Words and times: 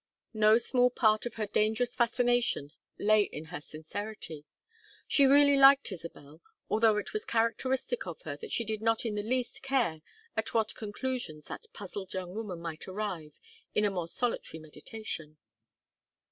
No 0.33 0.57
small 0.57 0.89
part 0.89 1.27
of 1.27 1.35
her 1.35 1.45
dangerous 1.45 1.95
fascination 1.95 2.71
lay 2.97 3.21
in 3.21 3.45
her 3.53 3.61
sincerity. 3.61 4.45
She 5.07 5.27
really 5.27 5.55
liked 5.57 5.91
Isabel, 5.91 6.41
although 6.71 6.97
it 6.97 7.13
was 7.13 7.23
characteristic 7.23 8.07
of 8.07 8.19
her 8.23 8.35
that 8.37 8.51
she 8.51 8.63
did 8.63 8.81
not 8.81 9.05
in 9.05 9.13
the 9.13 9.21
least 9.21 9.61
care 9.61 10.01
at 10.35 10.55
what 10.55 10.73
conclusions 10.73 11.45
that 11.49 11.71
puzzled 11.71 12.15
young 12.15 12.33
woman 12.33 12.59
might 12.61 12.87
arrive 12.87 13.39
in 13.75 13.85
a 13.85 13.91
more 13.91 14.07
solitary 14.07 14.57
meditation. 14.59 15.37